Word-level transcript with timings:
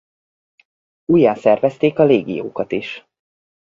Újjászervezték 1.05 1.99
a 1.99 2.03
légiókat 2.03 2.71
is. 2.71 3.05